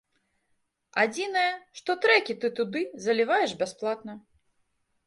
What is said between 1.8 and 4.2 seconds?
што трэкі ты туды заліваеш бясплатна.